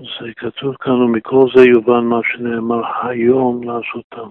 [0.00, 4.28] אז כתוב כאן, ומכל זה יובן מה שנאמר היום לעשותם.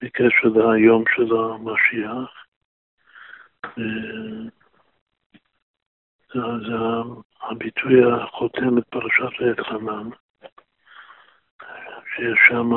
[0.00, 2.46] בקשר להיום של המשיח.
[6.32, 6.76] זה, זה
[7.40, 10.08] הביטוי החותם את פרשת לעת חנן,
[12.14, 12.70] שיש שם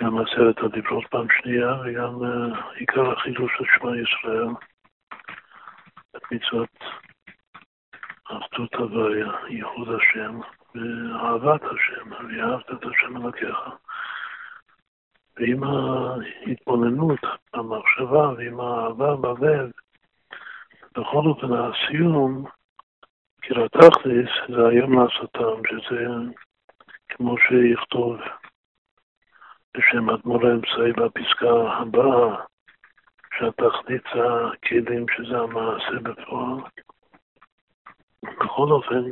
[0.00, 4.48] גם עשרת הדיברות פעם שנייה וגם uh, עיקר החידוש של שמע ישראל,
[6.30, 6.78] מצוות
[8.24, 10.40] אחדות הוויה, ייחוד השם
[10.74, 13.56] ואהבת השם, ואהבת את השם אלוקיך.
[15.36, 17.20] ועם ההתבוננות,
[17.54, 19.70] המחשבה ועם האהבה בלב,
[20.92, 22.44] בכל אופן הסיום,
[23.40, 26.06] קיר התכלס, זה היום לעשותם, שזה
[27.08, 28.16] כמו שיכתוב
[29.76, 32.44] בשם אדמו"ר האמצעי בפסקה הבאה,
[33.38, 34.20] שהתכלית זה
[34.52, 36.60] הכלים שזה המעשה בפועל.
[38.22, 39.02] בכל אופן,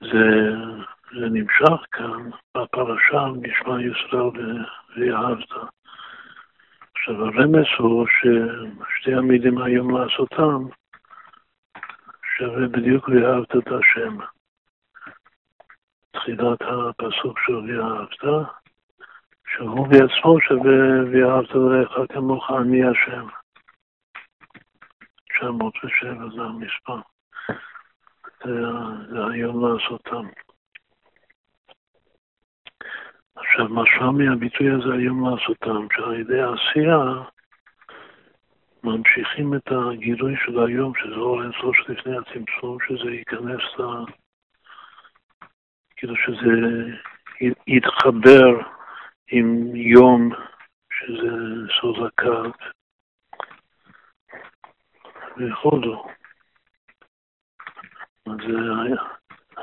[0.00, 0.50] זה,
[1.12, 4.64] זה נמשך כאן בפרשה, נשמע ישראל
[4.96, 5.72] ואהבת.
[6.96, 10.64] עכשיו הרמז הוא ששתי המילים היום לעשותם
[12.36, 14.18] שווה בדיוק ואהבת את השם.
[16.10, 18.48] תחילת הפסוק של ואהבת,
[19.52, 23.26] שהוא בעצמו שווה ואהבת לך כמוך אני השם.
[25.30, 27.00] 907 זה המספר.
[29.10, 30.26] זה היום לעשותם.
[33.36, 36.98] עכשיו, משמע מהביטוי הזה היום לעשותם, שעל ידי העשייה
[38.84, 43.82] ממשיכים את הגילוי של היום, שזה אור אינסוף שלפני הצמצום, שזה ייכנס ל...
[45.96, 46.50] כאילו שזה
[47.66, 48.60] יתחבר
[49.34, 50.30] עם יום,
[50.92, 51.28] שזה
[51.80, 52.52] סוד הקו.
[58.26, 58.58] אז זה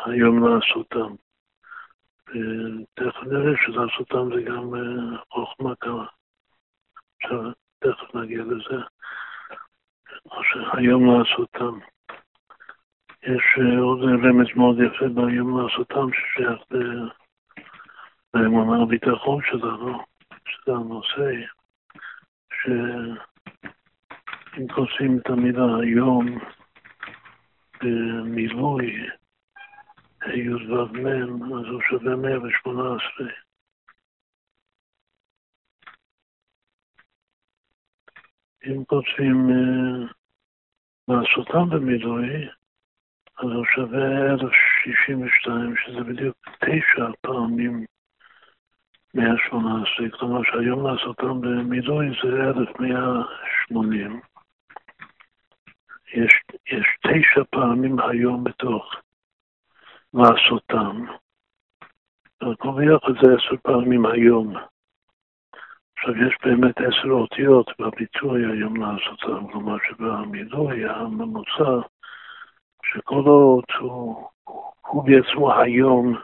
[0.06, 1.16] היום לעשותם.
[2.28, 6.06] ותכף נראה שלעשותם זה גם אה, חוכמה כמה.
[7.24, 8.84] עכשיו, תכף נגיע לזה.
[10.74, 11.80] היום לעשותם.
[13.24, 16.60] יש אה, עוד רמז מאוד יפה ביום לעשותם ששייך
[18.34, 20.00] לאמונה הביטחון שלנו,
[20.48, 21.32] שזה הנושא,
[22.54, 23.16] שאם
[24.68, 26.26] כותבים את המילה היום
[27.84, 29.08] במילוי
[30.28, 33.28] י"ו מ', אז הוא שווה 118.
[38.66, 39.50] אם כותבים
[41.08, 42.48] לעשותם במילוי,
[43.38, 47.86] אז הוא שווה 1,062, שזה בדיוק תשע פעמים
[49.16, 54.22] 118, כלומר שהיום לעשותם במילוי זה 1,180.
[56.14, 56.34] יש,
[56.72, 58.96] יש תשע פעמים היום בתוך
[60.14, 61.06] לעשותם.
[62.42, 64.54] הכל ביחד זה עשר פעמים היום.
[65.98, 71.88] עכשיו, יש באמת עשר אותיות בביטוי היום לעשותם, כלומר שבמילוי הממוצע,
[72.86, 74.28] שכל אות הוא,
[74.88, 76.16] הוא בעצמו היום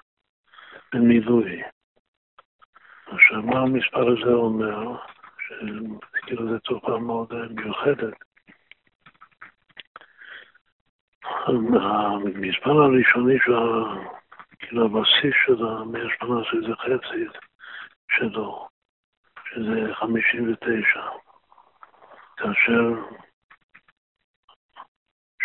[0.93, 1.61] במילוי.
[3.15, 4.97] עכשיו, מה המספר הזה אומר?
[5.47, 8.13] שכאילו זו תופעה מאוד מיוחדת.
[11.47, 13.53] המספר הראשוני של
[14.59, 17.25] כאילו הבסיס של המאה ה-18 זה חצי
[18.11, 18.67] שלו,
[19.49, 21.01] שזה 59,
[22.37, 23.01] כאשר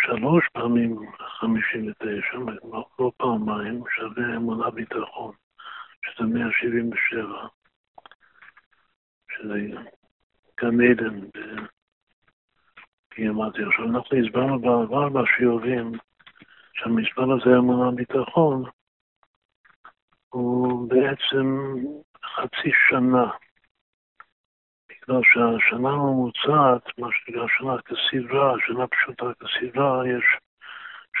[0.05, 2.37] שלוש פעמים 59,
[2.99, 5.31] לא פעמיים, שווה אמונה ביטחון,
[6.05, 7.47] שזה 177,
[9.41, 9.59] שזה
[10.61, 11.19] גן עדן
[13.11, 15.91] כי אמרתי, עכשיו אנחנו הסברנו בעבר בשיעורים
[16.73, 18.63] שהמספר הזה אמונה ביטחון
[20.29, 21.75] הוא בעצם
[22.35, 23.31] חצי שנה.
[24.89, 30.23] בגלל שהשנה הממוצעת, מה שנקרא שנה כסדרה, שנה פשוטה כסדרה, יש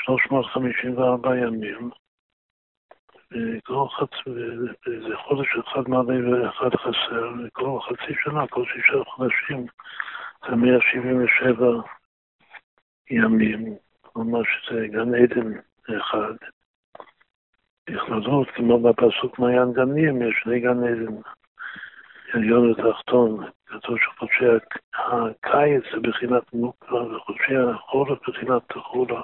[0.05, 1.89] 354 ימים.
[3.31, 4.29] וכל חצי,
[4.85, 9.65] זה חודש אחד מלא ואחד חסר, וכל חצי שנה, כל שישה חודשים,
[10.49, 11.65] זה 177
[13.09, 13.75] ימים,
[14.15, 15.51] ממש זה גן עדן
[15.97, 16.33] אחד.
[17.89, 21.15] בכללות, כמו בפסוק מעיין גנים, יש שני גן עדן,
[22.33, 23.47] עליון ותחתון.
[23.65, 24.45] כתוב שחודשי
[24.95, 29.21] הקיץ זה בחינת נוקבה, וחודשי החורף בחינת תחולה.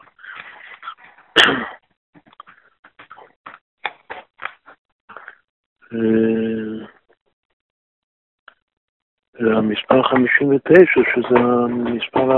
[9.40, 12.30] והמספר 59, שזה המספר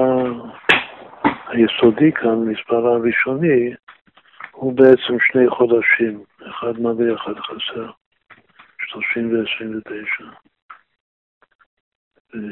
[1.47, 3.73] היסודי כאן, מספר הראשוני,
[4.51, 7.91] הוא בעצם שני חודשים, אחד מלא, אחד חסר,
[8.87, 10.23] 30 ו-29.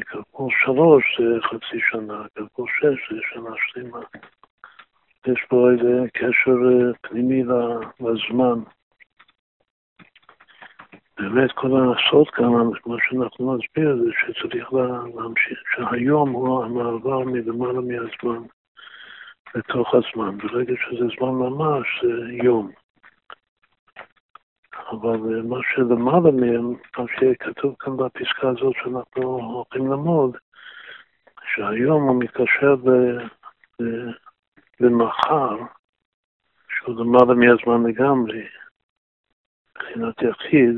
[0.06, 4.00] כפול שלוש זה חצי שנה, כפול שש זה שנה שלמה.
[5.28, 7.44] יש פה איזה קשר אה, פנימי
[8.00, 8.60] לזמן.
[11.20, 12.46] באמת כל הסוד כאן,
[12.86, 18.44] מה שאנחנו נסביר זה שצריך להמשיך, שהיום הוא המעבר מלמעלה מהזמן
[19.56, 20.38] לתוך הזמן.
[20.38, 22.72] ברגע שזה זמן ממש זה יום.
[24.92, 30.38] אבל מה שלמעלה מהם, מה שכתוב כאן בפסקה הזאת שאנחנו הולכים ללמוד,
[31.54, 32.76] שהיום הוא מתקשר
[34.80, 35.58] למחר,
[36.70, 38.44] שהוא למעלה מהזמן לגמרי,
[39.88, 40.76] מבחינת יחיד,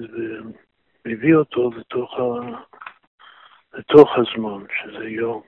[1.05, 2.21] ומביא אותו לתוך, ה...
[3.73, 5.41] לתוך הזמן, שזה יום.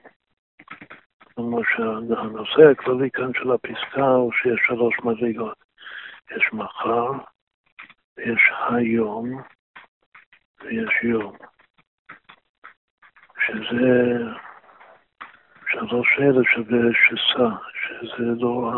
[1.34, 5.64] כלומר שהנושא הכללי כאן של הפסקה הוא שיש שלוש מדרגות.
[6.30, 7.10] יש מחר,
[8.18, 9.42] יש היום
[10.60, 11.36] ויש יום,
[13.46, 14.18] שזה
[15.68, 18.72] שלוש אלה שווה שסה, שזה לא,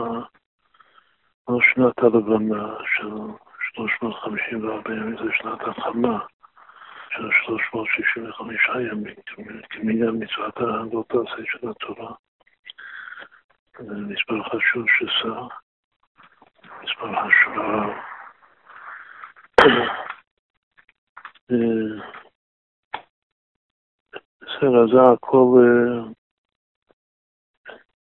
[1.49, 3.09] לא שנת הלבנה של
[3.75, 6.19] 354 ימים, זה שנת החמה
[7.11, 9.15] של 365 ימים,
[9.71, 10.61] כמניין מצוות
[10.93, 12.13] לא תעשה של התורה.
[13.79, 15.41] זה מספר חשוב שסה,
[16.83, 18.01] מספר השראה.
[24.43, 25.47] בסדר, זה הכל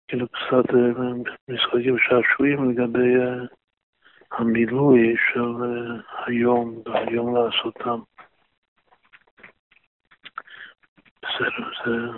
[0.07, 0.73] כאילו קצת
[1.47, 3.13] משחקים שעשועים לגבי
[4.37, 5.53] המילוי של
[6.25, 7.99] היום והיום לעשותם.
[11.21, 12.17] בסדר, זה...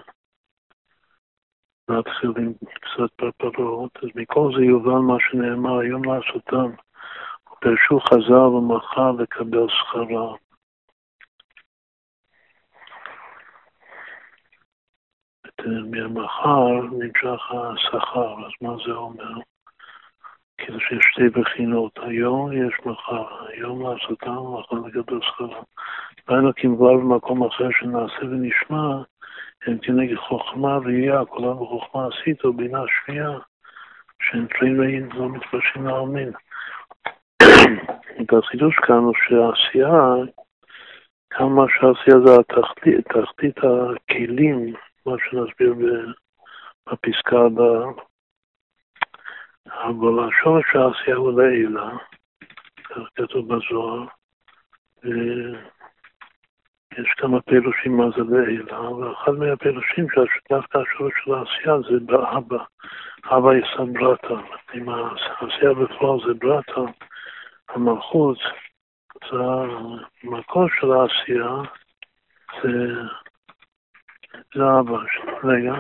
[1.90, 6.72] נתחיל עם קצת פרפרות, אז מכל זה יובן מה שנאמר היום לעשותם.
[7.60, 10.36] פרשו חזר ומחר לקבל שכרה.
[15.66, 19.34] מהמחר נמשך השכר, אז מה זה אומר?
[20.58, 25.16] כאילו שיש שתי בחינות, היום יש מחר, היום לעשותם ומחר לגבי.
[26.30, 29.04] ראינו כי כבר במקום אחר שנעשה ונשמע,
[29.66, 33.32] הם כנגד חוכמה ראייה, כולם בחוכמה עשית או בינה שנייה,
[34.22, 36.32] שהם תלויים לא מתפרשים לעלמין.
[38.38, 40.14] החידוש כאן הוא שהעשייה,
[41.30, 44.74] כמה שהעשייה זה התחתית, תחתית הכלים,
[45.06, 45.74] מה שנסביר
[46.90, 47.86] בפסקה הבאה,
[49.72, 51.90] אבל השורש העשייה הוא לעילה,
[52.84, 54.06] כך כתוב בזוהר,
[56.98, 62.64] יש כמה פירושים מה זה לעילה, ואחד מהפירושים שדווקא השורש של העשייה זה באבא,
[63.26, 64.34] אבא יסד ברטה,
[64.76, 66.82] אם העשייה בפועל זה ברטה,
[67.70, 68.38] המלכות,
[69.32, 69.38] זה
[70.24, 71.50] המקור של העשייה,
[72.64, 72.94] זה,
[74.56, 74.98] זה אבא.
[75.44, 75.74] רגע.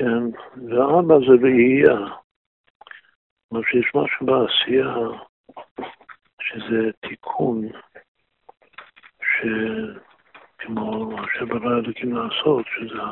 [0.00, 0.24] כן,
[0.68, 1.98] ואבא זה ראייה.
[3.48, 4.94] כלומר שיש משהו בעשייה
[6.40, 7.68] שזה תיקון,
[9.22, 13.02] שכמו שברא אלוקים לעשות, שזה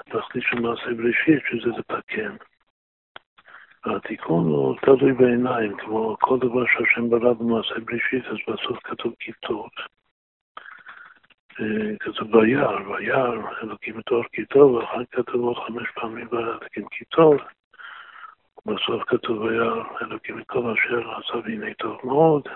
[0.00, 2.36] התכלית של מעשה בראשית, שזה לתקן.
[3.86, 9.72] והתיקון הוא תלוי בעיניים, כמו כל דבר שהשם ברא במעשה בראשית, אז בסוף כתוב כיתות.
[12.00, 17.40] כתוב ביער, ביער אלוקים את אור כיתות, ואחר כך כתוב עוד חמש פעמים אלוקים כיתות.
[18.66, 22.48] בסוף כתוב ביער אלוקים את כל אשר עשה והנה טוב מאוד.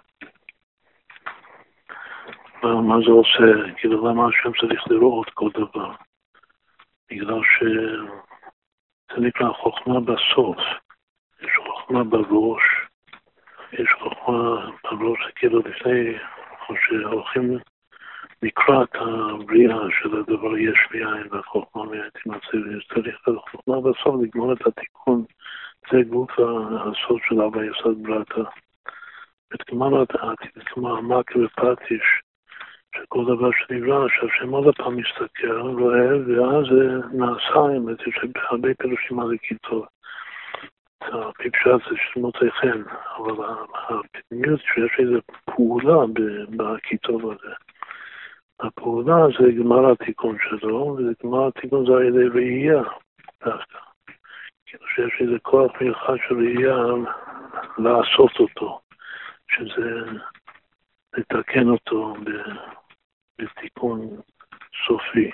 [2.62, 3.74] מה זה עושה?
[3.76, 5.92] כאילו למה השם צריך לראות כל דבר?
[7.10, 10.58] בגלל שזה נקרא חוכמה בסוף.
[11.40, 12.62] יש חוכמה בראש,
[13.72, 16.18] יש חוכמה בראש, כאילו לפני,
[16.68, 17.58] או שהולכים
[18.42, 21.82] לקראת הבריאה של הדבר יש מאין והחוכמה
[22.22, 25.24] תימצא, צריך חוכמה בסוף לגמור את התיקון.
[25.90, 28.50] זה גוף הסוד של אבא יסוד בראתה.
[30.66, 32.22] כמו המקר ופטיש,
[32.96, 38.18] שכל דבר שנברא, שהשם עוד פעם מסתכל, רואה, ואז זה נעשה, האמת, יש
[38.50, 39.88] הרבה פירושים על הכיתות.
[41.00, 42.82] הפי פשט זה שמוצא חן,
[43.16, 43.44] אבל
[43.88, 46.06] הפנימיות שיש איזו פעולה
[46.56, 47.54] בכיתוב הזה.
[48.60, 52.82] הפעולה זה גמר התיקון שלו, וגמר התיקון זה על ידי ראייה
[53.44, 53.78] דווקא.
[54.66, 56.76] כאילו שיש איזה כוח מיוחד של ראייה
[57.78, 58.80] לעשות אותו,
[59.50, 60.00] שזה
[61.16, 62.14] לתקן אותו
[63.38, 64.00] בתיקון
[64.86, 65.30] סופי.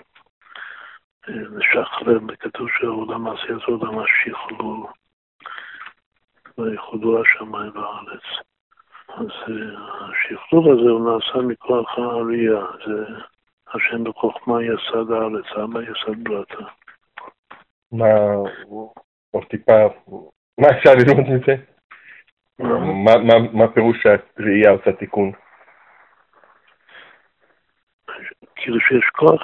[1.29, 4.91] לשחרר, כתוב שהעולם מעשי זה עולם השחרור,
[6.59, 8.23] ויחודו השמיים והארץ.
[9.17, 9.27] אז
[10.11, 13.05] השחרור הזה הוא נעשה מכוח הראייה, זה
[13.75, 16.65] השם בחוכמה יסד הארץ, אבא יסד ברתה.
[17.93, 18.07] מה,
[19.31, 19.87] עוד טיפה,
[20.61, 21.55] מה אפשר ללמוד מזה?
[23.53, 25.33] מה פירוש שהראייה עושה תיקון?
[28.57, 29.43] כאילו שיש כוח,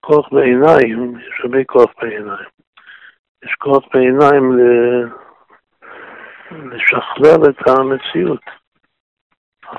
[0.00, 2.48] כוח בעיניים, יש הרבה כוח בעיניים.
[3.44, 4.58] יש כוח בעיניים
[6.50, 8.61] לשכלל את המציאות.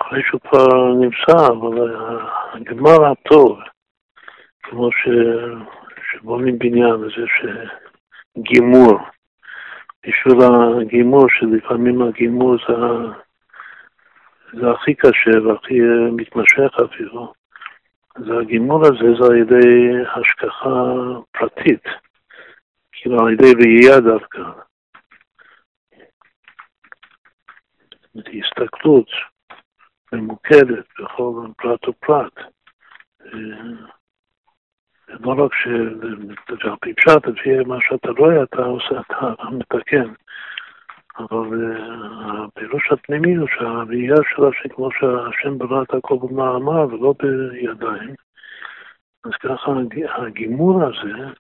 [0.01, 1.95] אחרי שהוא כבר נמצא, אבל
[2.53, 3.59] הגמר הטוב,
[4.63, 5.07] כמו ש...
[6.11, 7.25] שבונים בניין, וזה
[8.37, 8.99] שגימור.
[10.07, 10.37] בשביל
[10.81, 12.75] הגימור, שלפעמים הגימור זה,
[14.53, 15.79] זה הכי קשה והכי
[16.11, 17.33] מתמשך אפילו.
[18.15, 20.93] אז הגימור הזה זה על ידי השגחה
[21.31, 21.83] פרטית,
[22.91, 24.41] כאילו על ידי ראייה דווקא.
[28.15, 29.07] הסתכלות
[30.13, 32.33] ממוקדת בכל פרט ופרט.
[35.09, 40.13] לא רק שעל פי פשט, לפי מה שאתה רואה, אתה עושה, אתה מתקן.
[41.19, 48.15] אבל אה, הפירוש הפנימי הוא שהראייה שלה, שכמו שהשם ברא את הכל במאמר ולא בידיים,
[49.25, 49.71] אז ככה
[50.27, 51.33] הגימור הזה,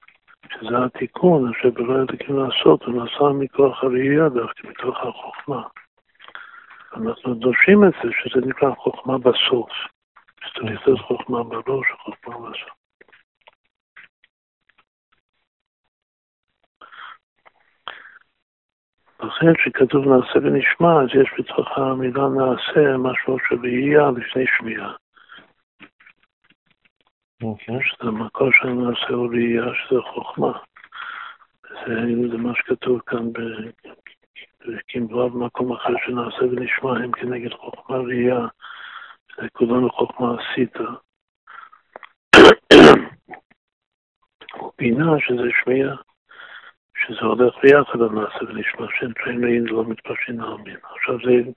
[0.53, 5.63] שזה התיקון אשר ברא אלוקים לעשות, הוא נעשה מכוח הראייה דווקא, מכוח החוכמה.
[6.95, 9.69] אנחנו דורשים את זה, שזה נקרא חוכמה בסוף.
[10.45, 12.83] שצריך להיות חוכמה בראש, חוכמה בסוף.
[19.19, 24.93] לכן כשכתוב נעשה ונשמע, אז יש בתוך המילה נעשה משהו של ראייה לפני שמיעה.
[27.43, 27.79] אוקיי.
[27.83, 30.59] שזה המקור של נעשה הוא ראייה, שזה חוכמה.
[31.69, 31.95] זה,
[32.31, 33.33] זה מה שכתוב כאן
[34.67, 38.47] בכמבוא במקום אחר שנעשה ונשמע, הם כנגד חוכמה ראייה,
[39.53, 40.73] כולנו חוכמה עשית.
[44.61, 45.95] ובינה שזה שמיעה.
[47.07, 50.77] שזה הולך ביחד הנעשה ונשמע שם פרעים לעין לא מתפשטין העמים.
[50.83, 51.49] עכשיו זה,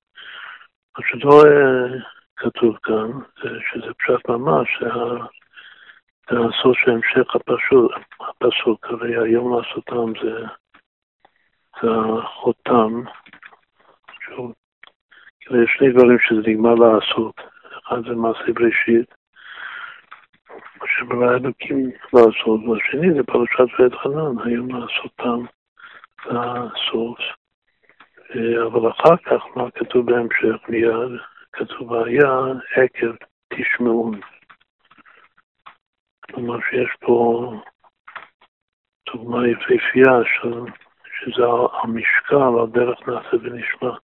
[0.99, 1.99] מה שלא אה,
[2.37, 3.11] כתוב כאן,
[3.43, 4.69] זה שזה פשט ממש,
[6.31, 7.37] זה הסוף של המשך
[8.21, 10.45] הפסוק, הרי היום לעשותם זה
[11.83, 13.03] החותם,
[14.21, 14.53] שהוא,
[15.41, 17.41] כאילו יש שני דברים שזה נגמר לעשות,
[17.89, 19.15] אחד זה מעשה בראשית,
[20.87, 25.45] שברא אלוקים לעשות, והשני זה פרשת ועת חנן, היום לעשותם
[26.25, 27.19] הסוף.
[28.67, 31.21] אבל אחר כך, מה כתוב בהמשך מיד?
[31.53, 32.31] כתוב היה
[32.77, 33.15] עקב
[33.49, 34.21] תשמעון.
[36.25, 37.53] כלומר שיש פה
[39.13, 40.73] דוגמה יפהפייה של,
[41.21, 41.43] שזה
[41.83, 43.97] המשקל, הדרך נעשה ונשמע,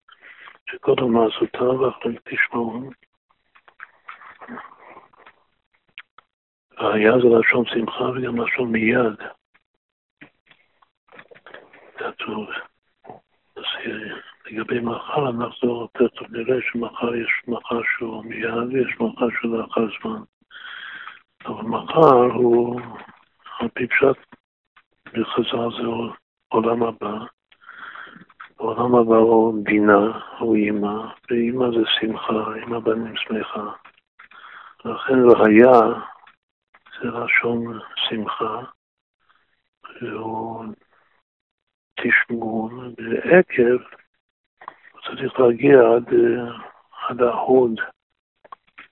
[0.70, 2.90] שקודם לעשותה ואחרי תשמעון.
[6.78, 9.16] היה זה לשון שמחה וגם לשון מיד.
[11.96, 12.48] כתוב.
[13.56, 13.64] אז
[14.46, 20.22] לגבי מחר אנחנו תכף נראה שמחר יש מחר שהוא מיד ויש מחר שהוא לאחר זמן.
[21.44, 22.80] אבל מחר הוא,
[23.60, 24.36] על פי פשט
[25.06, 25.88] בחז"ל זה
[26.52, 27.18] עולם הבא.
[28.58, 33.72] העולם הבא הוא בינה, הוא אימא, ואימא זה שמחה, אימא בנים שמחה.
[34.84, 35.80] לכן לא היה
[37.00, 38.60] זה לשון שמחה,
[40.02, 40.64] והוא
[42.00, 43.82] תשמעון, ועקב
[44.92, 46.14] הוא צריך להגיע עד,
[47.08, 47.80] עד ההוד,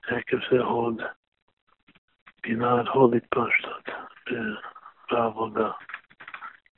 [0.08, 1.02] עקב זה הוד,
[2.42, 3.92] בינה עד הוד התפשטת
[5.10, 5.70] בעבודה.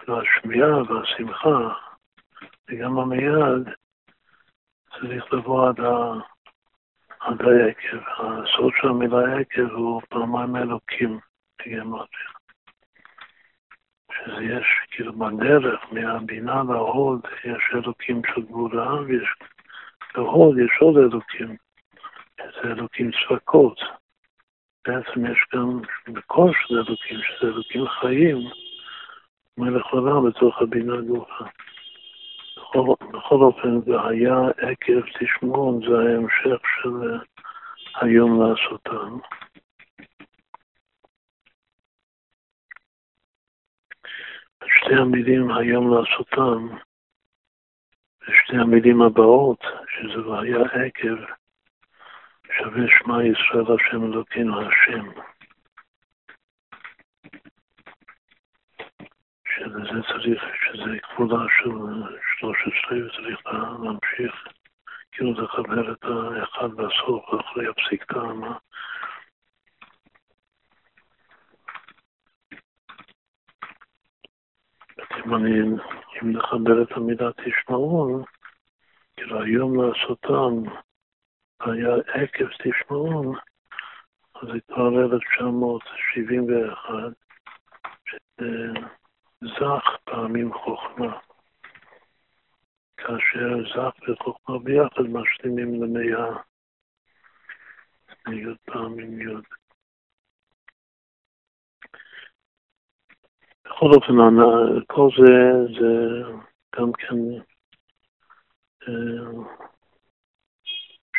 [0.09, 1.75] והשמיעה והשמחה,
[2.69, 3.69] וגם המיד,
[5.01, 6.13] צריך לבוא עד ה...
[7.21, 7.99] עד היקב.
[8.19, 11.19] הסוד של המילה יקב הוא פעמיים אלוקים
[11.59, 12.31] בגימטריה.
[14.13, 19.29] שזה יש, כאילו בדרך, מהבינה להוד, יש אלוקים של גבולה, ויש,
[20.15, 21.57] בהוד יש עוד אלוקים,
[22.37, 23.81] שזה אלוקים צפקות.
[24.87, 25.81] בעצם יש גם
[26.13, 28.39] בקור של אלוקים, שזה אלוקים חיים,
[29.61, 31.45] מלך עולם בתוך הבינה גופה.
[32.57, 37.19] בכל, בכל אופן, זה היה עקב תשמעון, זה ההמשך של
[38.01, 39.19] היום לעשותם.
[44.67, 46.69] שתי המילים היום לעשותם,
[48.23, 51.17] ושתי המילים הבאות, שזה היה עקב,
[52.59, 55.11] שווה שמע ישראל השם אלוקינו השם.
[59.75, 61.71] ולזה צריך, שזה כבודה של
[62.39, 63.41] שלושת שלי, וצריך
[63.83, 64.35] להמשיך,
[65.13, 68.59] כאילו לחבר את האחד בסוף, אחרי הפסיקתא, מה...
[75.25, 75.61] אם אני,
[76.23, 78.23] אם נחבר את המילה תשמעון,
[79.17, 80.71] כאילו היום לעשותם
[81.61, 83.37] היה עקב תשמעון,
[84.35, 87.13] אז כבר 1971,
[89.45, 91.19] זך פעמים חוכמה.
[92.97, 96.43] כאשר זך וחוכמה ביחד משלימים למאה,
[98.29, 99.35] י' פעמים י'.
[103.65, 104.13] בכל אופן,
[104.87, 105.33] כל זה,
[105.81, 105.93] זה
[106.77, 107.17] גם כן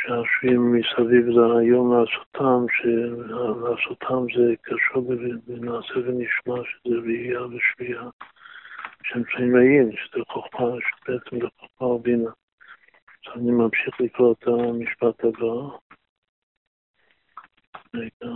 [0.01, 5.13] שעשועים מסביב ליום לעשותם, שלעשותם זה קשור
[5.48, 8.10] בנעשה ונשמע, שזה ראייה ושביעה,
[9.03, 12.29] שהם תמימאים, שזה חוכמה, שבעצם זה חוכמה ובינה.
[13.27, 15.77] אז אני ממשיך לקרוא את המשפט הבא.
[17.93, 18.31] רגע.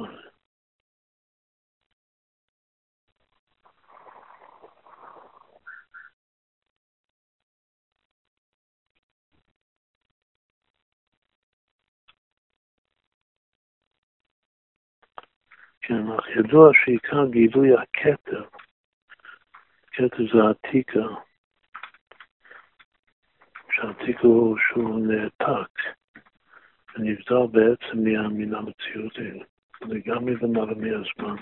[15.87, 18.43] כן, אך ידוע שעיקר גילוי הכתר,
[19.91, 21.05] כתר זה עתיקה,
[23.71, 25.79] שהעתיקה הוא שהוא נעתק
[26.95, 27.97] ונבדל בעצם
[28.37, 29.13] מן המציאות,
[29.81, 31.35] לגמרי למעלה מהזמן.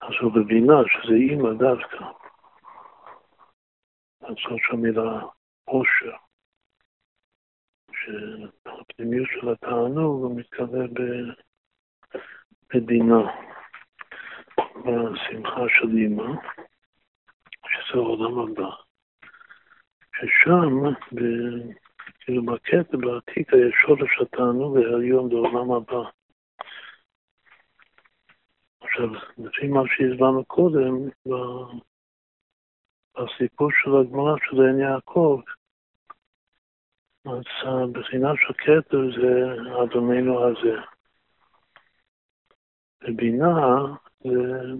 [0.00, 2.04] אז הוא בבינה שזה אימא דווקא,
[4.20, 5.20] לעשות שם מילה
[5.64, 6.16] עושר.
[8.04, 10.90] שהפנימיות של התענוג הוא מתכוון
[12.74, 13.22] בבינה,
[14.76, 16.32] בשמחה של אימא,
[17.66, 18.70] שזה העולם הבא.
[20.16, 21.20] ששם, ב...
[22.20, 26.10] כאילו בקטע, בעתיקה, יש שורש התענוג העליון בעולם הבא.
[28.80, 30.94] עכשיו, לפי מה שהסברנו קודם,
[33.16, 35.40] בסיפור של הגמרא של עין יעקב,
[37.26, 39.52] אז הבחינה של כתר זה
[39.84, 40.76] אדוננו הזה.
[43.02, 43.54] ובינה
[44.24, 44.72] זה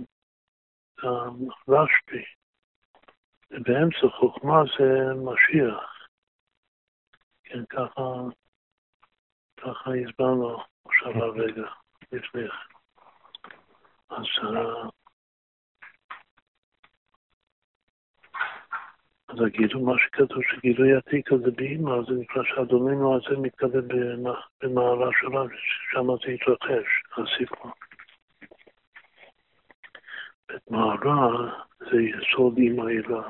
[1.69, 2.25] רשב"י.
[3.51, 6.09] ובאמצע חוכמה זה משיח.
[7.45, 8.03] כן, ככה,
[9.57, 11.69] ככה הסברנו עכשיו הרגע,
[12.13, 12.73] לפני כן.
[14.11, 14.25] אז
[19.33, 23.88] אז הגילוי, מה שכתוב שגילוי עתיק הזה באימא, זה נקרא שאדוננו הזה מתכוון
[24.62, 27.71] במעלה שלה, ששם זה התרחש, הסיפור.
[30.57, 33.23] את מעלה זה יסוד אימא אלה.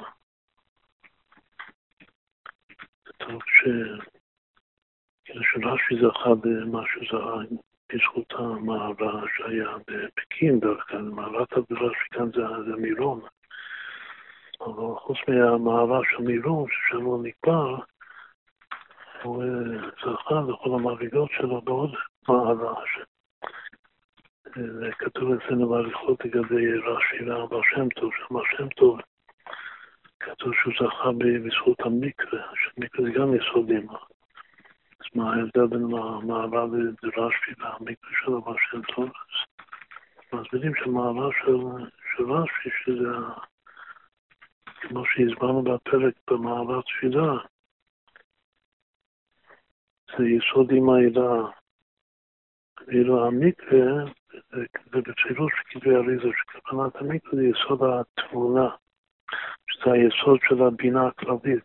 [3.16, 3.68] טוב ש...
[5.24, 7.54] כאילו שרש"י זכה במשהו זכה
[7.92, 12.30] בזכות המעלה שהיה בפקין כלל, מעלת רש"י כאן
[12.66, 13.20] זה מירון.
[14.66, 17.76] אבל חוץ מהמערה של מירון, ששם הוא נקבר,
[19.22, 21.94] הוא אה, זכה לכל המעריגות שלו בעוד
[22.28, 22.74] מערה.
[24.56, 29.00] זה כתוב אצלנו בעריכות לגבי רש"י והרבה שם טוב, שם שם טוב,
[30.20, 33.86] כתוב שהוא זכה בזכות המקווה, שמקווה זה גם יסודים.
[35.00, 36.66] אז מה ההבדל בין המערה
[37.02, 39.10] לרש"י והמקווה של הרב שם טוב?
[40.32, 41.56] מסבירים שהמערה של
[42.24, 43.08] רש"י, שזה
[44.82, 47.32] כמו שהסברנו בפרק במעלה תפילה,
[50.18, 51.48] זה יסוד עם העילה.
[52.86, 54.12] ואילו המקווה,
[54.92, 58.68] ובפירוש כתבי אריזה, שכוונת המקווה זה יסוד התבונה,
[59.70, 61.64] שזה היסוד של הבינה הכללית.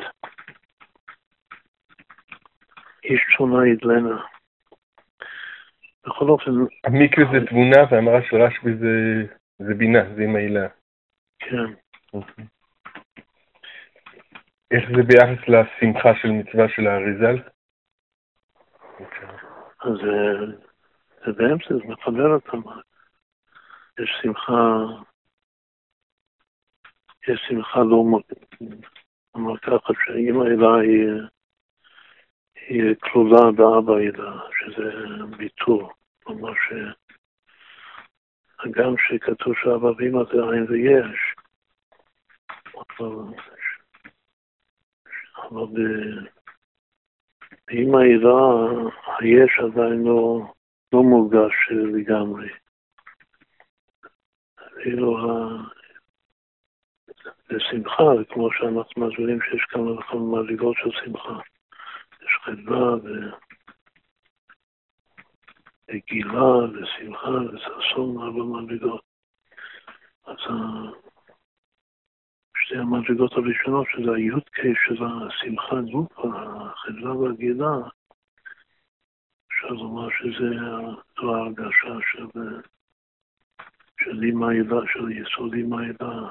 [3.04, 4.24] איש תבונה ידלנה.
[6.06, 6.52] בכל אופן...
[6.84, 9.24] המקווה זה תבונה והמרה של רשב"י זה,
[9.60, 10.68] זה בינה, זה עם העילה.
[11.40, 11.74] כן.
[14.72, 17.38] איך זה ביחס לשמחה של מצווה של האריזל?
[19.80, 19.98] אז
[21.26, 22.62] זה באמצע, זה מחבר אותם.
[24.00, 24.54] יש שמחה,
[27.28, 28.04] יש שמחה לא
[29.62, 30.76] ככה שאמא אלה
[32.68, 34.92] היא, כלולה באבא אלה, שזה
[35.38, 35.86] ביטול.
[36.28, 36.58] ממש
[38.60, 41.36] הגם שכתוב שאבא ואמא זה עין ויש,
[47.70, 48.68] עם העירה
[49.20, 50.42] היש עדיין לא,
[50.94, 52.50] לא מורגש לגמרי.
[54.76, 55.18] ואילו
[57.50, 61.40] לשמחה, וכמו שאנחנו מסבירים שיש כמה וכמה מדרגות של שמחה.
[62.22, 62.96] יש חדווה
[65.90, 69.02] וגילה ושמחה וששון, ארבע מדרגות.
[70.26, 70.38] אז
[72.68, 77.74] שתי המדרגות הראשונות, שזה הי"ק של השמחה גוף, החדווה והגילה,
[79.48, 80.50] אפשר לומר שזה
[81.18, 82.40] זו ההרגשה של,
[84.04, 86.30] של אימא ידה, של יסוד אימא ידה.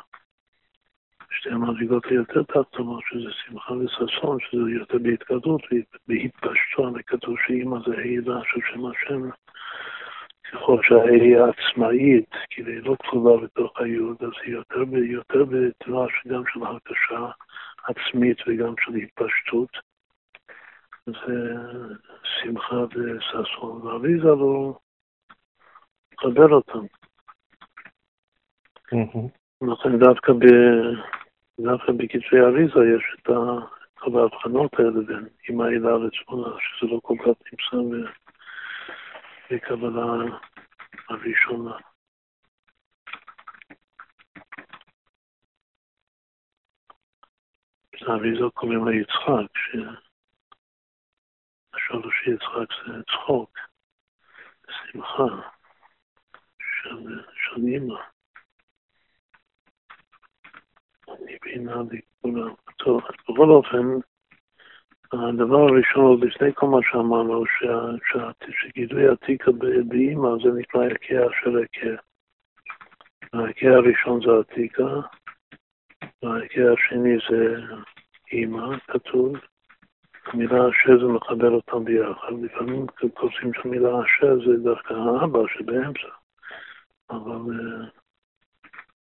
[1.31, 8.41] שתי המדרגות היותר תחתונות, שזה שמחה וששון, שזה יותר בהתקדות ובהתפשטות, וכתוב שאימא זה העילה
[8.45, 9.31] של שם השם.
[10.53, 16.43] ככל שהיא עצמאית, כאילו היא לא כתובה בתוך היוד, אז היא יותר, יותר בתנועה גם
[16.53, 17.31] של הרגשה
[17.85, 19.71] עצמית וגם של התפשטות.
[21.07, 21.55] זה
[22.23, 24.79] שמחה וששון, ואביזה לא
[26.13, 26.87] מקבל אותם.
[29.63, 30.45] לכן דווקא, ב,
[31.61, 33.29] דווקא בכתבי אריזה יש את
[34.03, 38.07] ההבחנות האלה בין אמא הילה לצפונה, שזה לא כל כך נמצא
[39.51, 40.37] בקבלה
[41.09, 41.77] הראשונה.
[48.07, 49.51] האריזות קוראים לה יצחק,
[51.73, 53.59] שהשורש יצחק זה צחוק,
[54.71, 55.29] שמחה
[56.59, 58.01] של, של אימא.
[61.09, 61.75] אני בינה.
[62.77, 63.87] טוב, בכל אופן,
[65.13, 67.45] הדבר הראשון, לפני כל מה שאמרנו,
[68.51, 69.51] שגילוי עתיקה
[69.89, 71.97] באימא זה נקרא הכר של הכר.
[73.33, 74.87] ההכר הראשון זה עתיקה,
[76.23, 77.57] וההכר השני זה
[78.33, 79.37] אימא, כתוב.
[80.27, 82.33] המילה אשר זה מחבר אותם ביחד.
[82.43, 86.09] לפעמים כותבים שהמילה אשר זה דווקא האבא שבאמצע.
[87.11, 87.41] אבל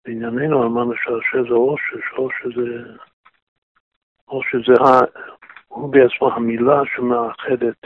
[0.05, 2.93] בענייננו אמרנו שהאשר זה אושר, שאושר זה...
[4.27, 4.73] אושר זה
[5.75, 7.81] הוא בעצמו המילה שמאחדת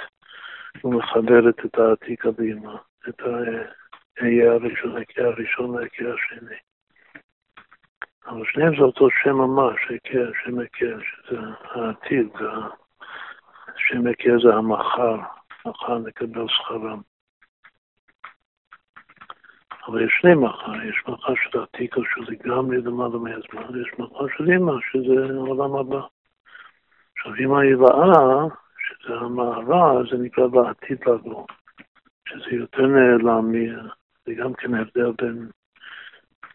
[0.83, 2.75] ומחברת את העתיק הבימה,
[3.09, 3.21] את
[4.19, 6.55] האיה הראשון, הקיה הראשון והקיה השני.
[8.27, 12.29] אבל שניהם זה אותו שם ממש, הקיה, שם הקיה, שזה העתיד,
[13.77, 15.17] שם הקיה זה המחר,
[15.65, 17.01] מחר נקבל שכרם.
[19.87, 24.51] אבל יש שני מחר, יש מחר של העתיקה שזה גם למעלה מהזמן, ויש מחר של
[24.51, 26.18] אימא שזה עולם הבא.
[27.19, 28.47] עכשיו, אם היבאה,
[28.79, 31.45] שזה המערה, זה נקרא בעתיד לבוא,
[32.29, 33.51] שזה יותר נעלם,
[34.25, 35.49] זה גם כן הבדל בין,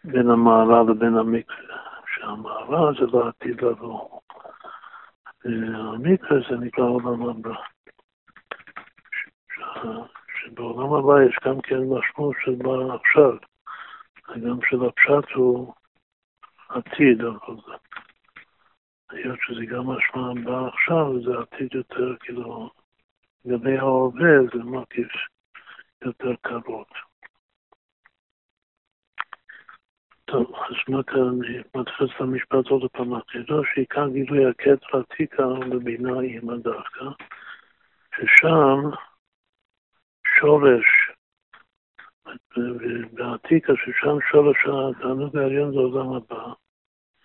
[0.05, 1.77] בין המערה לבין המקווה,
[2.14, 4.20] שהמערה זה בעתיד לבוא.
[5.44, 7.55] המקווה זה נקרא עולם הבא.
[10.40, 13.37] שבעולם הבא יש גם כן משמעות של מה עכשיו,
[14.29, 15.74] וגם של הפשט הוא
[16.68, 17.93] עתיד, אבל זה.
[19.14, 22.70] היות שזה גם משמע בא עכשיו, זה עתיד יותר, כאילו,
[23.44, 25.09] לגבי ההווה זה מרכיב
[26.03, 26.88] יותר קרות.
[30.24, 31.38] טוב, אז מה כאן,
[31.74, 37.05] מתפס את המשפט עוד פעם, החידוש שעיקר גילוי הכתר עתיקה בבינה עם הדווקא,
[38.14, 38.81] ששם
[40.40, 40.87] שורש,
[43.12, 46.63] בעתיקה, ששם שורש התענוג העליון זה עולם הבא.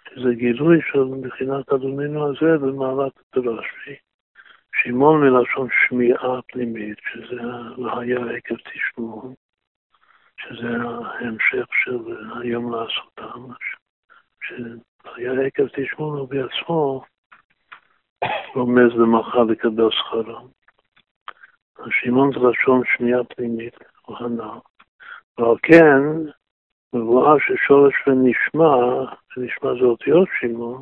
[0.10, 3.96] שזה גילוי של מבחינת אדוננו הזה במעלת הדרשמי.
[4.84, 7.42] שמעון מלשון שמיעה פנימית, שזה
[7.78, 9.36] והיה עקב תשמעו,
[10.38, 12.00] שזה ההמשך של
[12.42, 13.54] היום לעשותם,
[14.44, 17.04] שהיה עקב תשמעו בעצמו
[18.56, 20.48] רומז למחר לקבל שכרם.
[21.90, 23.76] שמעון זה לשון שמיעה פנימית,
[24.08, 24.60] או הנ"ל.
[25.38, 26.02] ועל כן,
[26.94, 28.76] מבואה ששורש ונשמע,
[29.38, 30.82] ונשמע זה אותיות שמעון,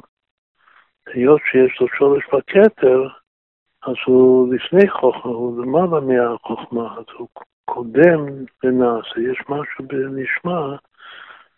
[1.08, 3.08] היות שיש לו שורש בכתר,
[3.84, 7.28] אז הוא לפני חוכמה, הוא למעלה מהחוכמה, אז הוא
[7.66, 9.20] קודם לנעשה.
[9.32, 10.76] יש משהו בנשמע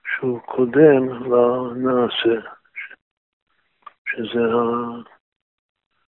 [0.05, 2.49] שהוא קודם לנעשה,
[4.09, 4.39] שזה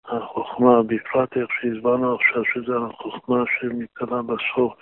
[0.04, 4.74] החוכמה, בפרט איך שהסברנו עכשיו, שזה החוכמה שמתגלה בסוף,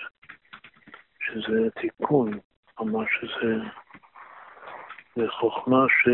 [1.20, 2.30] שזה תיקון.
[2.80, 3.54] ממש שזה
[5.16, 6.08] זה חוכמה ש...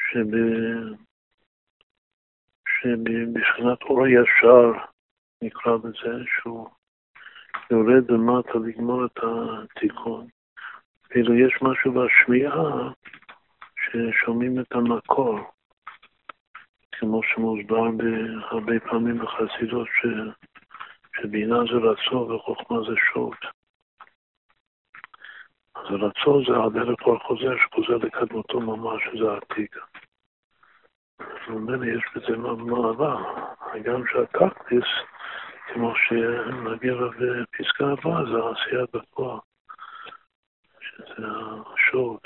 [0.00, 0.30] שב...
[2.68, 4.72] שבבחינת אור ישר,
[5.42, 6.68] נקרא לזה, שהוא
[7.70, 10.26] יורד למטה לגמור את התיקון.
[11.10, 12.92] ואילו יש משהו בשמיעה
[13.76, 15.38] ששומעים את המקור,
[16.92, 17.88] כמו שמוסבר
[18.50, 20.06] הרבה פעמים בחסידות, ש...
[21.16, 23.53] שבינה זה רצון וחוכמה זה שוט.
[25.84, 29.80] אז הרצון זה הדרך כבר חוזר, שחוזר לקדמותו ממש, שזה העתיקה.
[31.48, 33.16] ממילא יש בזה מעלה,
[33.82, 34.84] גם שהטקטיס,
[35.72, 39.38] כמו שנגיע בפסקה הבאה, זה העשייה בפועל,
[40.80, 41.26] שזה
[41.74, 42.18] השוד.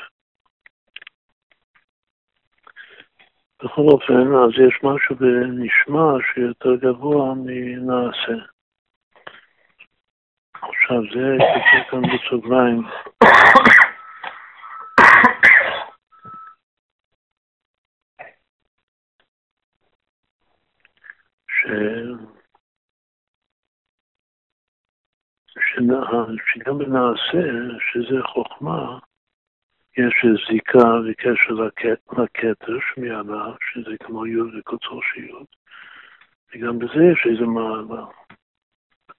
[3.62, 8.57] בכל אופן, אז יש משהו בנשמע שיותר גבוה מנעשה.
[10.62, 12.82] עכשיו זה כתוב כאן בסוגריים.
[26.68, 27.48] שגם בנעשה,
[27.80, 28.98] שזה חוכמה,
[29.96, 31.54] יש זיקה וקשר
[32.12, 35.46] לכתר שמיעלה, שזה כמו יוד וקוצו של יוד,
[36.54, 38.04] וגם בזה יש איזה מעלה.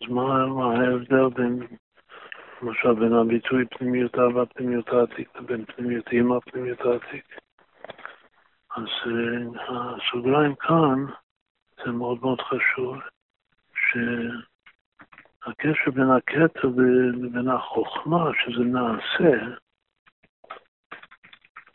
[0.01, 0.23] אז מה,
[0.63, 1.59] ההבדל בין,
[2.61, 7.39] למשל, בין הביטוי פנימיות אהבה, פנימיות העתיק, לבין פנימיות אימא, פנימיות העתיק?
[8.75, 11.05] אז uh, הסוגריים כאן,
[11.85, 12.97] זה מאוד מאוד חשוב,
[15.55, 16.67] שהקשר בין הכתר
[17.13, 19.31] לבין החוכמה, שזה נעשה,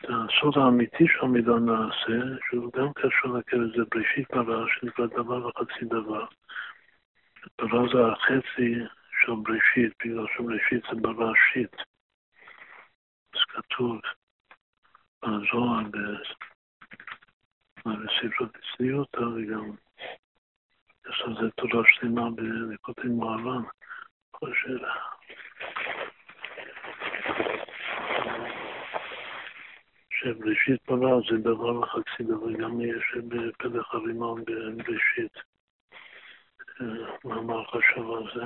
[0.03, 5.85] הסוד האמיתי של המילה נעשה, שהוא גם קשור לכתר, זה בראשית ברא, שנקרא דבר וחצי
[5.85, 6.25] דבר.
[7.61, 8.75] ברא זה החצי
[9.21, 11.75] של בראשית, בגלל שבראשית זה בראשית.
[13.33, 13.99] אז כתוב
[15.21, 15.83] בזוהר,
[17.85, 19.71] בספר בצניעותא, וגם
[21.09, 23.63] יש על זה תורה שלמה בליקוטי מוהר"ן.
[30.09, 35.54] שבראשית ברא זה דבר וחצי דבר, גם יש בפלח הרימון בראשית.
[37.25, 38.45] מאמר חשוב על זה.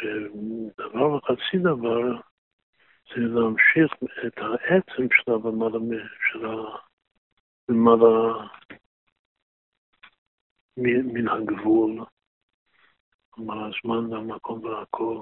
[0.00, 2.20] שדבר וחצי דבר
[3.08, 3.92] זה להמשיך
[4.26, 5.38] את העצם שלה
[6.32, 6.48] של
[7.68, 8.46] במעלה
[10.76, 12.04] מן הגבול,
[13.30, 15.20] כלומר הזמן והמקום והכל.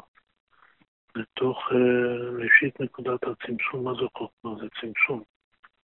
[1.14, 4.54] לתוך אה, ראשית נקודת הצמצום, מה זה חוכמה?
[4.60, 5.22] זה צמצום,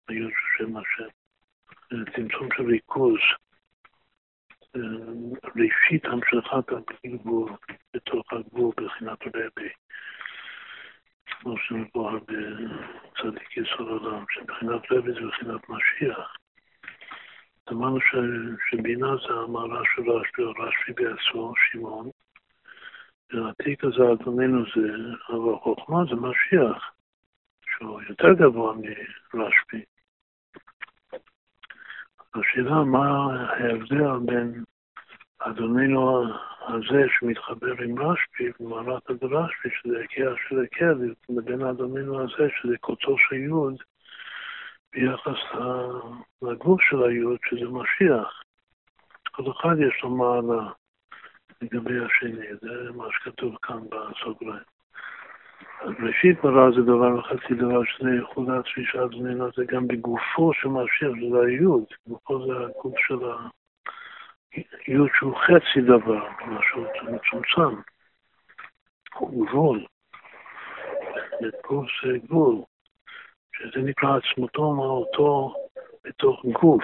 [0.08, 0.28] היו
[0.58, 1.10] שם השם.
[1.92, 3.20] זה צמצום של ריכוז,
[4.76, 4.82] אה,
[5.56, 6.74] ראשית המשכת
[7.06, 7.52] הגבול
[7.94, 9.70] בתוך הגבול בחינת רבי.
[11.26, 16.36] כמו שמבואר בצדיק יסוד עולם, שבחינת רבי זה בחינת משיח.
[17.72, 17.98] אמרנו
[18.70, 22.10] שבינה זה המעלה של רשב"י, רשב"י בעצמו, שמעון,
[23.34, 24.88] והעתיק הזה, אדוננו, זה,
[25.30, 26.92] אבל החוכמה זה משיח,
[27.66, 28.74] שהוא יותר גבוה
[29.34, 29.84] מרשב"י.
[32.34, 34.64] השאלה מה ההבדל בין
[35.40, 36.24] אדוננו
[36.68, 43.16] הזה שמתחבר עם רשב"י, במעלת הדרשב"י, שזה הקיע של הקל, לבין אדוננו הזה, שזה קוצו
[43.18, 43.76] של יוד,
[44.94, 45.60] ביחס
[46.42, 48.44] לגוף של היוד, שזה משיח.
[49.32, 50.72] כל אחד יש לו מעלה.
[51.62, 54.64] לגבי השני, זה מה שכתוב כאן בסוגריים.
[55.82, 60.54] אז ראשית ברא זה דבר וחצי דבר שזה ייחוד עצמי של זמינה, זה גם בגופו
[60.54, 63.20] של משיח, זה היוד, גופו זה הגוף של
[64.86, 67.82] היוד שהוא חצי דבר, משהו מצומצם,
[69.14, 69.86] הוא גבול,
[71.68, 72.56] גוף זה גבול,
[73.56, 75.54] שזה נקרא עצמותו מהותו
[76.04, 76.84] בתוך גוף.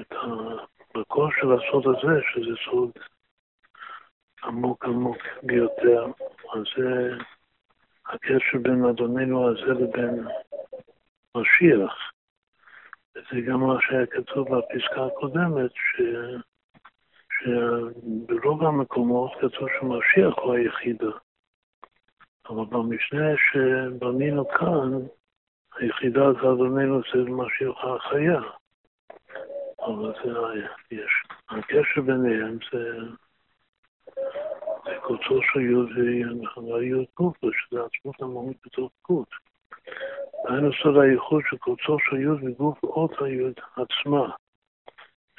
[0.00, 2.90] את המקור של הסוד הזה, שזה סוד
[4.44, 6.06] עמוק עמוק ביותר.
[6.54, 7.16] אז זה
[8.06, 10.26] הקשר בין אדוננו הזה לבין
[11.36, 12.12] משיח.
[13.14, 16.00] וזה גם מה שהיה כתוב בפסקה הקודמת, ש...
[17.34, 21.10] שברוב המקומות כתוב שמשיח הוא היחידה.
[22.48, 24.90] אבל במשנה שבנינו כאן,
[25.74, 28.40] היחידה זה אדוננו זה משיח החיה.
[29.78, 30.30] אבל זה
[30.90, 31.12] יש.
[31.48, 32.98] הקשר ביניהם זה
[35.04, 35.88] קוצו של יוד
[36.56, 39.28] והיוד קוף, שזה עצמות המהות בתוך קות.
[40.48, 44.34] היינו סוד הייחוד של קוצו של יוד וגוף אות היוד עצמה.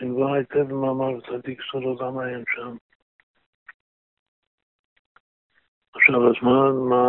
[0.01, 2.75] נקבע היטב במאמר צדיק סוד עולם ההם שם.
[5.93, 7.05] עכשיו, אז מה, מה,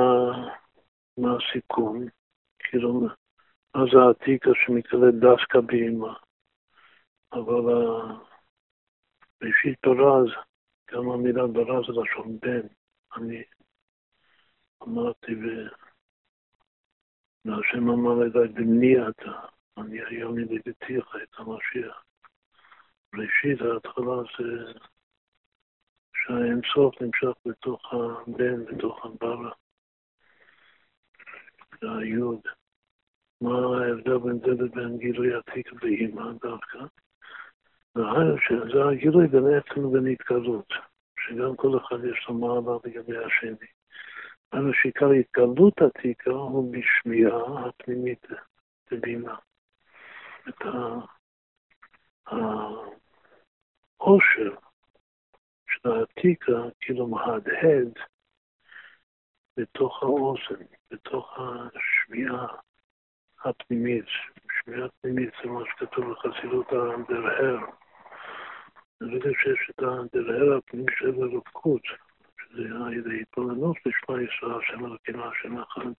[1.18, 2.04] מה הסיכום?
[2.58, 3.00] כאילו,
[3.74, 6.14] מה זה העתיקה שמתקלט דווקא באימה?
[7.32, 7.62] אבל
[9.40, 10.55] בראשית תורה זה
[10.96, 12.66] גם המילה ברא זה לשון בן.
[13.16, 13.42] אני
[14.82, 15.32] אמרתי,
[17.44, 19.40] והשם אמר אליי, בני אתה,
[19.78, 22.04] אני היום ילידתיך את המשיח.
[23.14, 24.72] ראשית ההתחלה זה
[26.14, 29.52] שהאינסוף נמשך בתוך הבן, בתוך הברה.
[31.80, 32.40] זה היוד.
[33.40, 36.78] מה ההבדל בין זה לבין גילוי עתיק באימא דווקא?
[38.40, 40.68] שזה הגילוי בין עצם ובין התגלות,
[41.20, 43.66] שגם כל אחד יש לו מעלה לגבי השני.
[44.52, 48.26] אבל שעיקר התגלות עתיקה הוא בשמיעה הפנימית
[48.90, 49.34] בבינה.
[50.48, 50.62] את
[54.00, 54.54] העושר
[55.68, 57.92] של העתיקה כאילו מהדהד
[59.56, 62.46] בתוך האוזן, בתוך השמיעה
[63.44, 64.04] הפנימית.
[64.62, 67.85] שמיעה פנימית זה מה שכתוב בחסידות הדרהר.
[69.00, 71.82] ברגע שיש את הדרהר הפנימי של אלוקות,
[72.40, 75.90] שזה על ידי התבוננות לשמה ישראל, השם אלוקינו, השם אחד,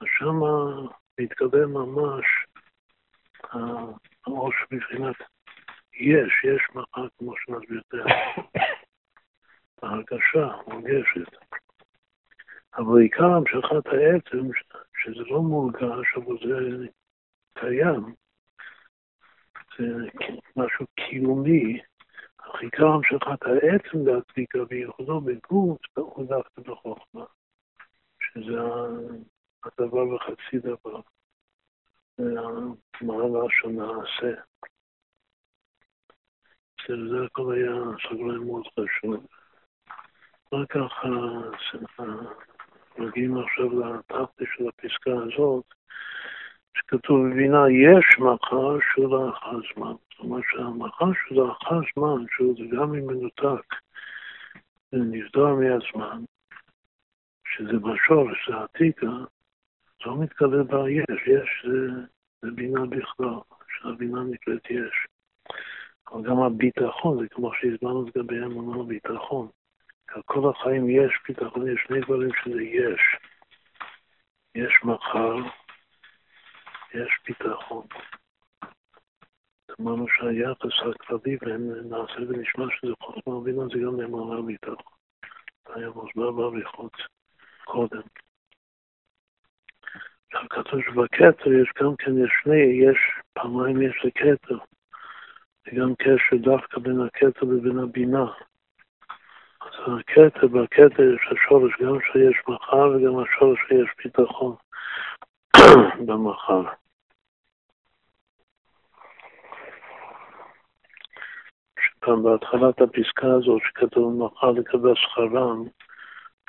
[0.00, 0.80] אז שמה
[1.20, 2.24] מתקדם ממש
[4.26, 5.16] הראש מבחינת
[5.92, 8.60] יש, יש מחר כמו שנסביר תכף.
[9.82, 11.36] ההרגשה מורגשת.
[12.76, 14.48] אבל עיקר המשכת העצם,
[15.02, 16.86] שזה לא מורגש, אבל זה
[17.54, 18.14] קיים,
[20.56, 21.80] משהו קיומי,
[22.38, 27.24] אך עיקר המשכת העצם להצדיקה וייחודו בגות, הוא דווקא בחוכמה,
[28.20, 28.58] שזה
[29.64, 31.00] הדבר וחצי דבר.
[32.18, 34.40] המעלה שנעשה.
[36.88, 37.72] זה הכל היה
[38.08, 39.26] סוגריים מאוד חשוב.
[40.52, 41.08] רק ככה
[42.98, 45.64] מגיעים עכשיו לתחתי של הפסקה הזאת,
[46.76, 49.92] שכתוב בבינה יש מחר שהוא לאחר זמן.
[50.10, 51.38] זאת אומרת שהמחר שהוא
[52.94, 53.74] אם מנותק,
[54.92, 56.22] זה נבדל מהזמן,
[57.46, 59.06] שזה בשורש, זה עתיקה,
[60.06, 61.88] לא מתקבל בה יש, זה,
[62.42, 63.34] זה בינה בכלל,
[63.68, 65.06] שהבינה נקראת יש.
[66.12, 69.48] אבל גם הביטחון, זה כמו שהזמנו לגבי אמונה ביטחון.
[70.24, 73.00] כל החיים יש ביטחון, יש שני דברים שזה יש.
[74.54, 75.36] יש מחר,
[76.94, 77.86] יש ביטחון.
[79.80, 84.92] אמרנו שהיחס הכללי בין נעשה ונשמע שזה חוכמה ובינה זה גם אמונה ביטחון.
[85.68, 86.92] זה היה מוסבר באריכות
[87.64, 88.02] קודם.
[90.50, 92.98] כתוב שבכתר יש גם כן, יש שני, יש,
[93.32, 94.58] פעמיים יש לכתר.
[95.64, 98.24] זה גם קשר דווקא בין הכתר לבין הבינה.
[99.60, 104.56] אז הכתר, בכתר יש השורש גם שיש מחר וגם השורש שיש ביטחון
[106.06, 106.62] במחר.
[111.80, 115.64] שפעם בהתחלת הפסקה הזאת שכתוב מחר לקבל שכרם,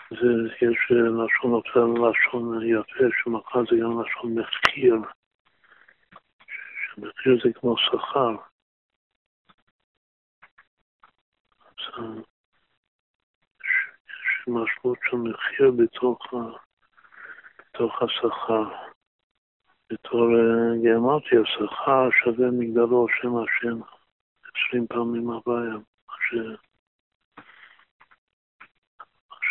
[0.10, 4.96] זה, יש לשון אחר לשון יפה, שמחר זה גם לשון מחקיר,
[6.96, 8.36] שמחקיר זה כמו שכר.
[14.08, 16.34] יש משמעות של מחיר בתוך,
[17.60, 18.91] בתוך השכר.
[19.92, 20.28] בתור
[20.82, 23.80] גיאומטיה, שכר שווה מגדלו שם השם
[24.44, 25.74] עשרים פעמים הוויה,
[26.08, 26.36] מה ש...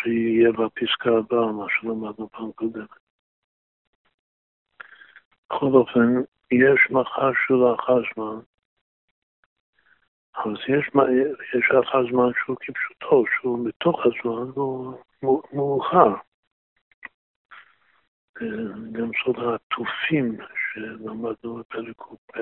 [0.03, 2.89] שיהיה בפסקה הבאה, מה שלמדנו פעם קודמת.
[5.49, 6.07] בכל אופן,
[6.51, 8.39] יש מחר שהוא לאחר זמן,
[10.35, 10.89] אז יש,
[11.59, 14.97] יש לאחר זמן שהוא כפשוטו, שהוא בתוך הזמן, הוא
[15.53, 16.30] מאוחר.
[18.91, 20.37] גם סוד העטופים
[20.73, 22.39] שלמדנו בפרק ק"ב,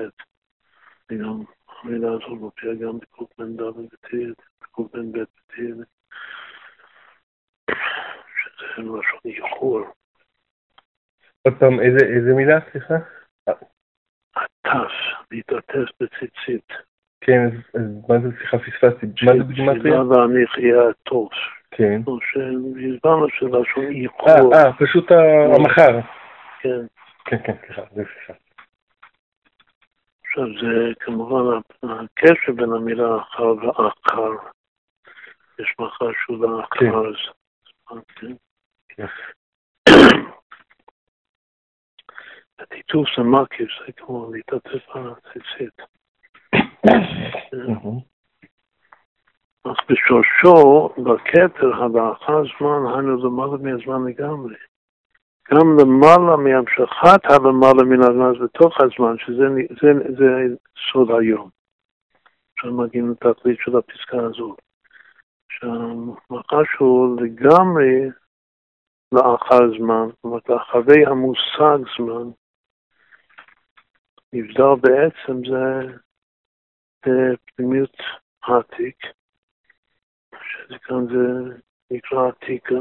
[1.10, 1.42] וגם
[1.82, 5.76] המילה הזאת מופיעה גם בק"מ ד' בטיר, בק"מ ב' בטיר.
[8.36, 9.80] שזה לשון איחור.
[11.42, 12.94] עוד פעם, איזה, מילה, סליחה?
[14.34, 14.92] עטף,
[15.30, 16.72] להתעטף בציצית.
[17.20, 19.80] כן, אז מה זה, סליחה, פספסתי, מה זה בגימטריה?
[19.80, 21.28] תפילה והניח יהיה הטוב.
[21.70, 22.02] כן.
[22.20, 24.54] שהסברנו שלשון אה, איחור.
[24.54, 25.10] אה, פשוט
[25.56, 26.00] המחר.
[26.60, 26.86] כן.
[27.24, 28.50] כן, כן, סליחה, פספסתי.
[30.24, 34.30] עכשיו זה כמובן הקשר בין המילה אחר ואחר.
[35.58, 37.12] יש מחר שהוא לאחר.
[38.88, 39.06] כן.
[42.58, 45.82] הטיטוף זה מקיף, זה כמו להתעטף על הציצית.
[49.64, 54.54] אז בשורשו, בכתר, הלאחר זמן, היינו למעלה מהזמן לגמרי.
[55.50, 59.44] גם למעלה מהמשכת הלמעלה מן הזמן, בתוך הזמן, שזה
[59.80, 60.56] זה, זה
[60.92, 61.50] סוד היום.
[62.58, 64.58] עכשיו מגיעים לתכלית של הפסקה הזאת.
[65.52, 68.10] שהמחש הוא לגמרי
[69.12, 72.30] לאחר זמן, זאת אומרת, אחרי המושג זמן,
[74.32, 75.96] נבדל בעצם זה
[77.06, 77.96] בפנימיות
[78.42, 79.19] העתיק, שזה
[80.82, 81.54] כאן זה
[81.90, 82.74] נקרא עתיקה,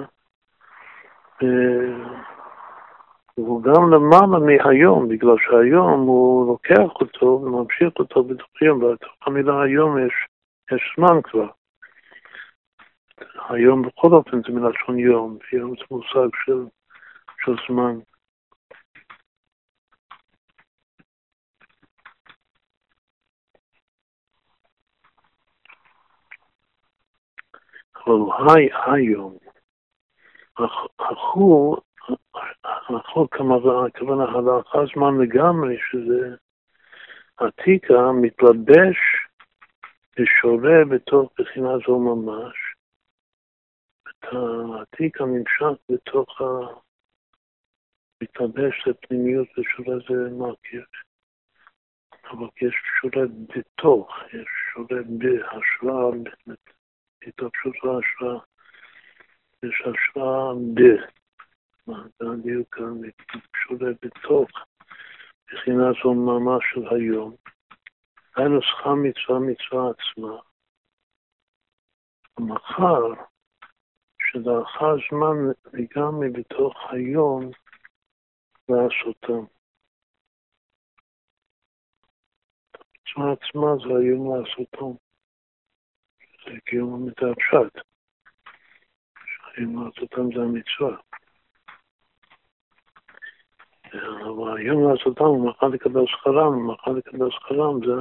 [3.37, 9.61] והוא גם למעלה מהיום, בגלל שהיום הוא לוקח אותו וממשיך אותו בתוך יום, ובתוך המילה
[9.61, 10.13] היום יש,
[10.71, 11.47] יש זמן כבר.
[13.49, 16.65] היום בכל אופן זה מלשון יום, יום זה מושג של,
[17.45, 17.99] של זמן.
[28.09, 29.37] אבל היי היום,
[30.99, 31.81] החור,
[32.89, 33.27] החור
[33.85, 36.35] הכוונה הלכה זמן לגמרי, שזה
[37.37, 38.97] עתיקה מתלבש
[40.19, 42.55] ושורה בתוך בחינה זו ממש.
[44.23, 46.45] העתיקה נמשך בתוך ה...
[48.23, 50.83] מתלבש לפנימיות ושורה זה מרכיב.
[52.31, 56.11] אבל יש שורה בתוך, יש שורה בהשוואה
[57.27, 58.39] התרגשות והשראה.
[59.63, 60.81] יש השראה ב...
[62.19, 62.93] זה הדיוק כאן,
[63.55, 64.49] שולה בתוך
[65.53, 67.35] בחינת זו ממש של היום.
[68.35, 70.39] היינו שכר מצווה מצווה עצמה.
[72.37, 73.23] המחר,
[74.21, 75.37] שלאחר זמן
[75.73, 77.51] לגמרי בתוך היום,
[78.69, 79.43] לעשותם.
[83.07, 85.08] המצווה עצמה זה היום לעשותם.
[86.65, 87.81] קיום את הפשט.
[89.25, 90.97] שחיים לעשותם זה המצווה.
[93.93, 97.93] אבל היום לעשותם הוא מאכל לקבל שכרם, מאכל לקבל שכרם זה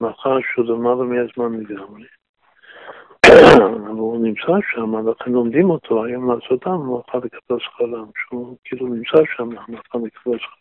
[0.00, 2.06] מאכל שהוא למעלה מהזמן לגמרי.
[3.26, 8.86] אבל הוא נמצא שם, לכן לומדים אותו, היום לעשותם הוא מאכל לקבל שכרם, שהוא כאילו
[8.86, 10.58] נמצא שם, מאכל לקבל שכרם.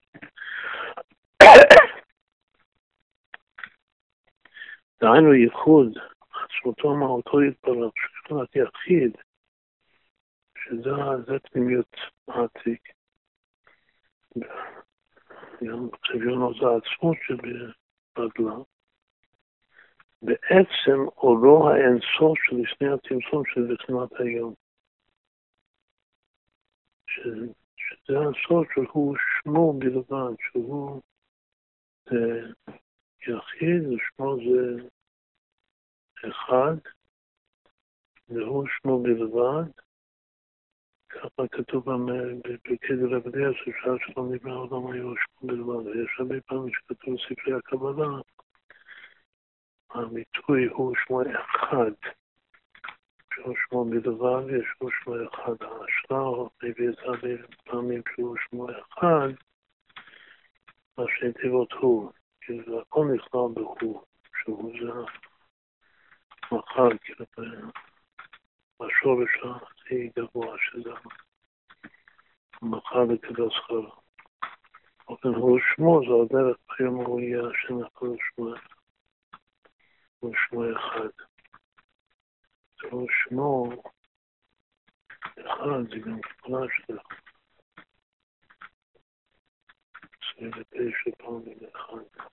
[5.01, 5.97] דהיינו ייחוד
[6.57, 9.17] עצמותו מהותו יתברך, שכונת יחיד,
[10.57, 11.95] שזה פנימיות
[12.27, 12.91] העתיק.
[15.63, 18.55] גם צביונו זה העצמות שבגדלה.
[20.21, 24.53] בעצם אורו האינסוף של לפני הצמצום של בחינת היום.
[27.07, 31.01] שזה הסוף שהוא שמו בלבד, שהוא
[33.27, 34.87] יחיד, ושמו זה
[36.25, 36.75] אחד,
[38.29, 39.71] והוא שמו בלבד,
[41.09, 41.85] ככה כתוב
[42.43, 47.53] בפרקי דרב אליעזר, שעה שלא נברא העולם היו שמו בלבד, ויש הרבה פעמים שכתוב בספרי
[47.53, 48.07] הקבלה,
[49.89, 51.91] הביטוי הוא שמו אחד,
[53.33, 54.65] שהוא שמו בלבד, ויש
[55.03, 55.55] שמו אחד.
[55.61, 57.29] ההשלר מביא את הרבה
[57.63, 59.29] פעמים שהוא שמו אחד,
[60.97, 62.11] מה שנתיבות הוא,
[62.41, 64.03] כי זה הכל נכלל בהוא,
[64.41, 64.91] שהוא זה
[66.51, 67.25] מחר, כאילו,
[68.79, 70.89] בשורש הכי גבוה שזה
[72.61, 73.89] מחר לקבל שכר.
[75.07, 78.53] אופן הוא שמו, זה הדרך ביום הוא יהיה השם יכול שמו,
[80.19, 81.09] הוא שמו אחד.
[82.83, 83.69] הוא שמו
[85.39, 87.07] אחד, זה גם כפולה שלך.
[90.21, 92.23] עשרים ותשע פעמים אחד.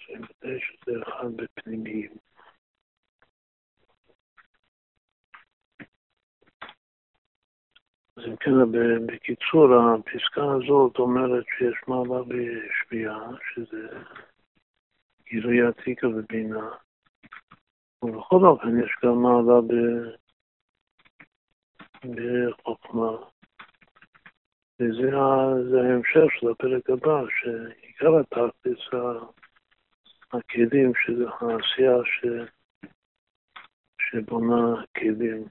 [0.00, 2.10] עשרים ותשע זה אחד בפנימיים.
[8.16, 8.50] אז אם כן,
[9.06, 13.88] בקיצור, הפסקה הזאת אומרת שיש מעלה בשביעה, שזה
[15.24, 16.70] גילוי עתיקה ובינה,
[18.04, 19.60] ובכל אופן יש גם מעלה
[22.04, 23.16] בחוכמה.
[24.80, 28.78] וזה ההמשך של הפרק הבא, שעיקר התכלס
[30.32, 32.26] הכלים, שזה העשייה ש...
[34.00, 35.44] שבונה כלים.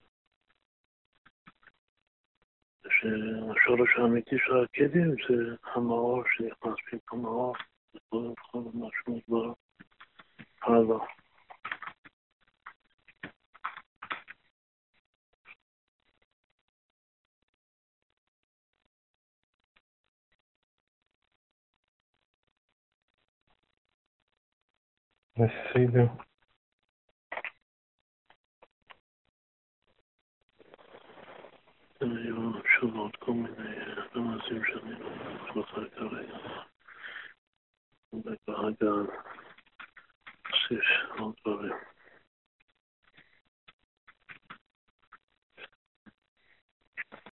[3.04, 7.56] שהשורש האמיתי של הכלים זה המאור שנכנס במקום האור,
[8.08, 9.56] וכל המשמעות בו
[10.62, 11.06] הלאה.
[25.38, 26.33] בסדר.
[32.12, 33.76] היו שוב עוד כל מיני
[34.16, 36.38] רמזים שאני לא זוכר כרגע.
[38.14, 38.91] ובהגה
[40.49, 40.86] נוסיף
[41.20, 41.93] עוד דברים.